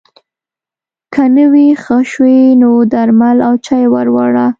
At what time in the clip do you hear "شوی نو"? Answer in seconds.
2.11-2.71